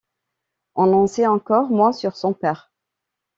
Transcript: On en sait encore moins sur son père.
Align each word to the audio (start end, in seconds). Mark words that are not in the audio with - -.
On 0.73 0.93
en 0.93 1.05
sait 1.05 1.27
encore 1.27 1.69
moins 1.69 1.93
sur 1.93 2.15
son 2.15 2.33
père. 2.33 2.71